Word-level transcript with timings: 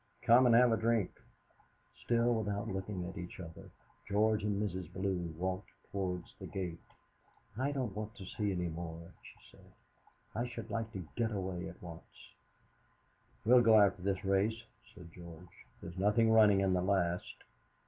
Come 0.23 0.47
and 0.47 0.55
have 0.55 0.71
a 0.71 0.77
drink?" 0.77 1.11
Still 2.03 2.33
without 2.33 2.67
looking 2.67 3.05
at 3.07 3.19
each 3.19 3.39
other, 3.39 3.69
George 4.09 4.41
and 4.43 4.59
Mrs. 4.59 4.91
Bellew 4.91 5.31
walked 5.37 5.69
towards 5.91 6.33
the 6.39 6.47
gate. 6.47 6.81
"I 7.55 7.71
don't 7.71 7.95
want 7.95 8.15
to 8.15 8.25
see 8.25 8.51
any 8.51 8.67
more," 8.67 9.13
she 9.21 9.37
said. 9.55 9.71
"I 10.33 10.47
should 10.47 10.71
like 10.71 10.91
to 10.93 11.05
get 11.15 11.31
away 11.31 11.69
at 11.69 11.79
once." 11.83 12.33
"We'll 13.45 13.61
go 13.61 13.79
after 13.79 14.01
this 14.01 14.25
race," 14.25 14.63
said 14.95 15.13
George. 15.13 15.67
"There's 15.83 15.99
nothing 15.99 16.31
running 16.31 16.61
in 16.61 16.73
the 16.73 16.81
last." 16.81 17.35